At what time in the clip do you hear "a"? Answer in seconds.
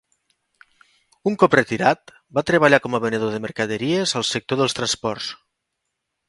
2.99-3.03